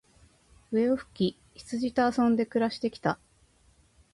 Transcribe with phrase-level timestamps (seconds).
[0.71, 3.19] 笛を吹き、羊と遊んで暮して来た。